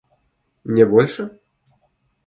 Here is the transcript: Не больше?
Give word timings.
Не 0.75 0.83
больше? 0.95 1.29